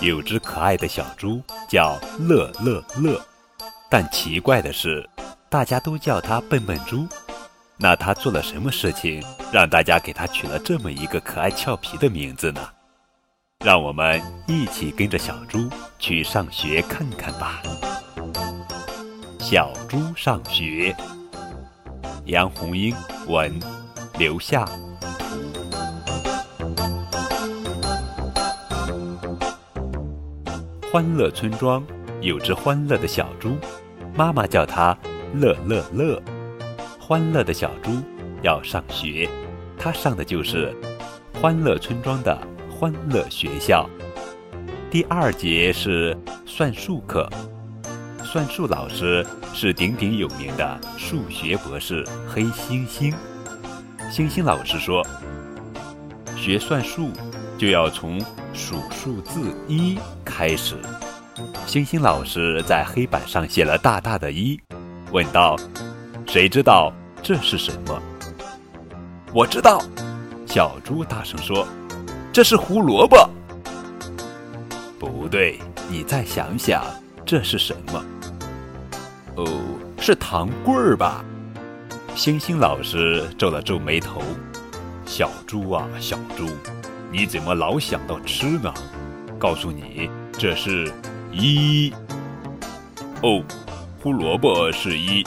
[0.00, 3.20] 有只可爱的小猪叫乐乐乐，
[3.90, 5.08] 但奇怪的是，
[5.48, 7.06] 大家都叫它笨笨猪。
[7.78, 9.22] 那它做了什么事情，
[9.52, 12.60] 让大家给它取了这么一个可爱俏皮的名字呢？
[13.64, 15.68] 让我们一起跟着小猪
[15.98, 17.62] 去上学看看吧。
[19.40, 20.94] 小猪上学，
[22.26, 22.94] 杨红樱
[23.26, 23.58] 文，
[24.18, 24.66] 刘夏
[30.92, 31.84] 欢乐村庄
[32.20, 33.56] 有只欢乐的小猪，
[34.14, 34.96] 妈妈叫它
[35.34, 36.22] 乐乐乐。
[36.98, 37.90] 欢乐的小猪
[38.40, 39.28] 要上学，
[39.76, 40.72] 它上的就是
[41.34, 42.38] 欢乐村庄的
[42.70, 43.90] 欢乐学校。
[44.88, 47.28] 第二节是算术课，
[48.22, 53.12] 算术老师是鼎鼎有名的数学博士黑猩猩。
[54.08, 55.04] 猩猩老师说，
[56.36, 57.10] 学算术
[57.58, 58.20] 就要从
[58.52, 60.76] 数数字一开始。
[61.66, 64.58] 星星老师在黑板上写了大大的一，
[65.12, 65.56] 问道。
[66.26, 68.02] 谁知道这是什么？
[69.32, 69.80] 我知道，
[70.46, 71.66] 小猪大声说
[72.32, 73.28] ：“这是胡萝卜。”
[74.98, 76.84] 不对，你再想想，
[77.24, 78.04] 这是什么？
[79.36, 79.46] 哦，
[80.00, 81.24] 是糖棍儿吧？
[82.14, 84.22] 星星老师皱了皱眉头
[85.06, 86.48] ：“小猪啊，小猪，
[87.10, 88.72] 你怎么老想到吃呢？
[89.38, 90.92] 告诉你，这是
[91.32, 91.92] 一。
[93.22, 93.42] 哦，
[94.00, 95.24] 胡萝卜是一。”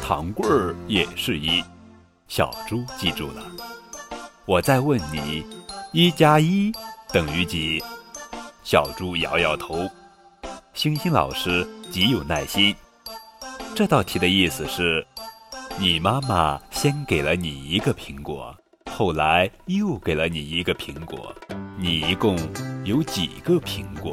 [0.00, 1.62] 糖棍儿也是一，
[2.28, 3.42] 小猪记住了。
[4.46, 5.44] 我再问你，
[5.92, 6.72] 一加一
[7.12, 7.82] 等于几？
[8.64, 9.86] 小猪摇摇头。
[10.72, 12.74] 星星老师极有耐心。
[13.74, 15.06] 这道题的意思是：
[15.78, 18.56] 你妈妈先给了你一个苹果，
[18.98, 21.32] 后来又给了你一个苹果，
[21.78, 22.36] 你一共
[22.82, 24.12] 有几个苹果？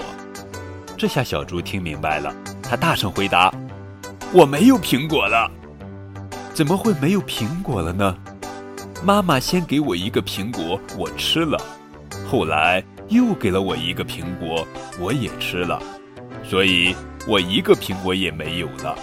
[0.96, 2.32] 这下小猪听明白了，
[2.62, 3.52] 他大声回答
[4.32, 5.52] ：“我没有苹果了。”
[6.54, 8.16] 怎么会没有苹果了呢？
[9.04, 11.60] 妈妈先给我一个苹果，我吃了，
[12.30, 14.68] 后来又给了我一个苹果，
[15.00, 15.82] 我也吃了，
[16.44, 16.96] 所以
[17.28, 18.96] 我一个苹果也没有了。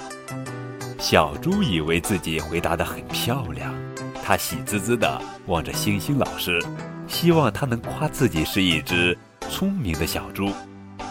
[1.00, 3.74] 小猪以为自己回答的很漂亮，
[4.24, 6.62] 他喜滋滋地望着星星老师，
[7.08, 9.18] 希望他能夸自己是一只
[9.50, 10.50] 聪明的小猪。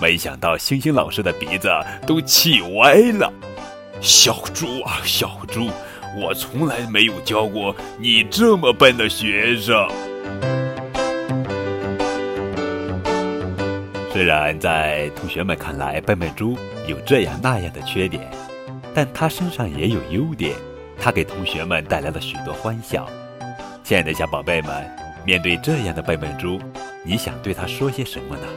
[0.01, 1.69] 没想到星星老师的鼻子
[2.07, 3.31] 都气歪了。
[3.99, 5.69] 小猪啊，小猪！
[6.19, 9.87] 我从来没有教过你这么笨的学生。
[14.11, 16.57] 虽然在同学们看来，笨笨猪
[16.87, 18.29] 有这样那样的缺点，
[18.93, 20.55] 但他身上也有优点，
[21.01, 23.09] 他给同学们带来了许多欢笑。
[23.83, 24.87] 亲爱的小宝贝们
[25.25, 26.59] 面对这样的笨笨猪
[27.03, 28.47] 你想对他说些什么呢？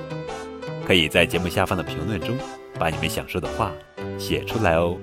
[0.86, 2.36] 可以在节目下方的评论中
[2.78, 3.72] 把你们想说的话
[4.18, 4.98] 写出来哦。